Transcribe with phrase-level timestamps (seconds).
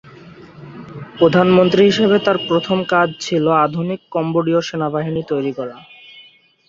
[1.17, 5.77] প্রধানমন্ত্রী হিসাবে তাঁর প্রথম কাজ ছিল আধুনিক কম্বোডীয় সেনাবাহিনী তৈরি করা।